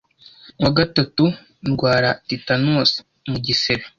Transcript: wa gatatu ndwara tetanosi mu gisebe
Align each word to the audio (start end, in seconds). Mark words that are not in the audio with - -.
wa 0.61 0.69
gatatu 0.77 1.25
ndwara 1.69 2.09
tetanosi 2.27 2.97
mu 3.29 3.37
gisebe 3.45 3.85